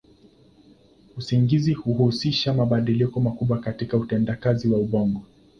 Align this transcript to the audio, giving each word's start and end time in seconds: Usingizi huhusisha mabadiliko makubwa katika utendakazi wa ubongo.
Usingizi 1.17 1.73
huhusisha 1.73 2.53
mabadiliko 2.53 3.19
makubwa 3.19 3.59
katika 3.59 3.97
utendakazi 3.97 4.67
wa 4.69 4.79
ubongo. 4.79 5.21